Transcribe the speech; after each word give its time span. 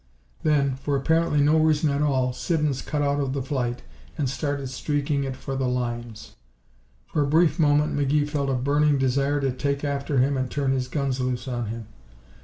Then, 0.41 0.77
for 0.77 0.95
apparently 0.97 1.41
no 1.41 1.57
reason 1.59 1.91
at 1.91 2.01
all, 2.01 2.33
Siddons 2.33 2.81
cut 2.81 3.03
out 3.03 3.19
of 3.19 3.33
the 3.33 3.41
flight 3.43 3.83
and 4.17 4.27
started 4.27 4.65
streaking 4.69 5.25
it 5.25 5.35
for 5.35 5.55
the 5.55 5.67
lines. 5.67 6.35
For 7.05 7.21
a 7.21 7.27
brief 7.27 7.59
moment 7.59 7.95
McGee 7.95 8.27
felt 8.27 8.49
a 8.49 8.55
burning 8.55 8.97
desire 8.97 9.39
to 9.41 9.51
take 9.51 9.83
after 9.83 10.17
him 10.17 10.37
and 10.37 10.49
turn 10.49 10.71
his 10.71 10.87
guns 10.87 11.19
loose 11.19 11.47
on 11.47 11.67
him. 11.67 11.85